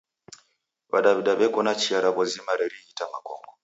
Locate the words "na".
1.65-1.73